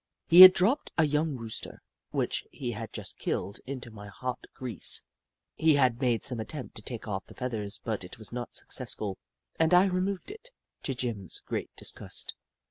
[0.25, 5.03] He had dropped a young Rooster, which he had just killed, into my hot grease.
[5.53, 9.19] He had made some attempt to take off the feathers but it was not successful,
[9.59, 10.49] and I removed it,
[10.85, 12.33] to Jim's great disgust.